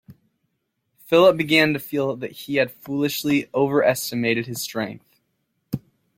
Philip 0.97 1.37
began 1.37 1.73
to 1.73 1.79
feel 1.79 2.15
that 2.15 2.31
he 2.31 2.55
had 2.55 2.71
foolishly 2.71 3.51
overestimated 3.53 4.47
his 4.47 4.59
strength. 4.59 5.21